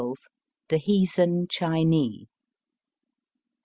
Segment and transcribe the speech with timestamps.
[0.69, 2.25] THE HEATHEN CHINEE.